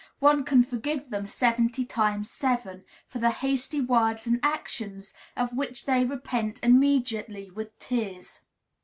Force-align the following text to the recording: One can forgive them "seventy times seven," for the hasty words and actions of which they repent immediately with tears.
One 0.17 0.45
can 0.45 0.63
forgive 0.63 1.11
them 1.11 1.27
"seventy 1.27 1.85
times 1.85 2.27
seven," 2.27 2.85
for 3.07 3.19
the 3.19 3.29
hasty 3.29 3.81
words 3.81 4.25
and 4.25 4.39
actions 4.41 5.13
of 5.37 5.55
which 5.55 5.85
they 5.85 6.03
repent 6.03 6.59
immediately 6.63 7.51
with 7.51 7.77
tears. 7.77 8.39